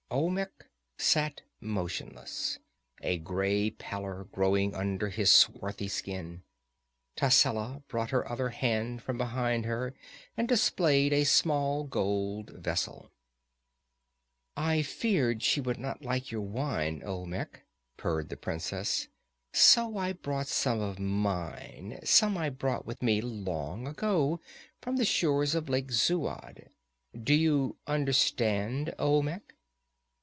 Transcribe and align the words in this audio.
Olmec 0.13 0.65
sat 0.97 1.41
motionless, 1.61 2.59
a 3.01 3.17
gray 3.17 3.69
pallor 3.71 4.25
growing 4.25 4.75
under 4.75 5.07
his 5.07 5.31
swarthy 5.31 5.87
skin. 5.87 6.43
Tascela 7.15 7.81
brought 7.87 8.09
her 8.09 8.29
other 8.29 8.49
hand 8.49 9.01
from 9.01 9.17
behind 9.17 9.63
her 9.63 9.93
and 10.35 10.49
displayed 10.49 11.13
a 11.13 11.23
small 11.23 11.85
gold 11.85 12.49
vessel. 12.49 13.09
"I 14.57 14.81
feared 14.81 15.41
she 15.43 15.61
would 15.61 15.79
not 15.79 16.01
like 16.03 16.29
your 16.29 16.41
wine, 16.41 17.01
Olmec," 17.05 17.63
purred 17.95 18.27
the 18.27 18.35
princess, 18.35 19.07
"so 19.53 19.95
I 19.97 20.11
brought 20.11 20.47
some 20.47 20.81
of 20.81 20.99
mine, 20.99 22.01
some 22.03 22.37
I 22.37 22.49
brought 22.49 22.85
with 22.85 23.01
me 23.01 23.21
long 23.21 23.87
ago 23.87 24.41
from 24.81 24.97
the 24.97 25.05
shores 25.05 25.55
of 25.55 25.69
Lake 25.69 25.89
Zuad 25.93 26.67
do 27.17 27.33
you 27.33 27.77
understand, 27.87 28.93
Olmec?" 28.99 29.53